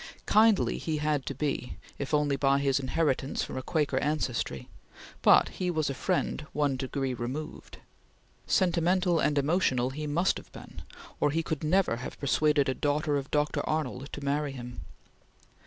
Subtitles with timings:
[0.25, 4.67] Kindly he had to be, if only by his inheritance from a Quaker ancestry,
[5.21, 7.77] but he was a Friend one degree removed.
[8.47, 10.81] Sentimental and emotional he must have been,
[11.19, 13.61] or he could never have persuaded a daughter of Dr.
[13.69, 14.81] Arnold to marry him.